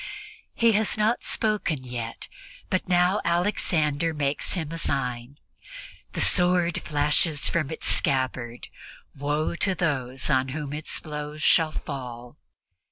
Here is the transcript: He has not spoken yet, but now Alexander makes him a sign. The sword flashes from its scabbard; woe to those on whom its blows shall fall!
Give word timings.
He 0.55 0.71
has 0.71 0.97
not 0.97 1.23
spoken 1.23 1.83
yet, 1.83 2.27
but 2.71 2.89
now 2.89 3.21
Alexander 3.23 4.15
makes 4.15 4.53
him 4.53 4.71
a 4.71 4.79
sign. 4.79 5.37
The 6.13 6.21
sword 6.21 6.81
flashes 6.81 7.47
from 7.47 7.69
its 7.69 7.87
scabbard; 7.87 8.67
woe 9.15 9.53
to 9.57 9.75
those 9.75 10.27
on 10.27 10.47
whom 10.57 10.73
its 10.73 10.99
blows 10.99 11.43
shall 11.43 11.71
fall! 11.71 12.39